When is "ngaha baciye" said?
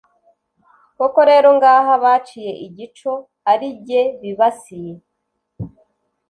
1.57-2.51